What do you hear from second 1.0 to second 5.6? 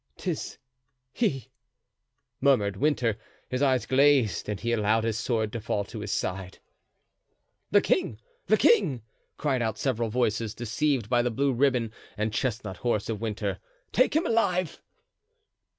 he!" murmured Winter, his eyes glazed and he allowed his sword